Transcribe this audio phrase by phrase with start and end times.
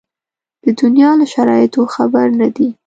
[0.63, 2.69] د دنیا له شرایطو خبر نه دي.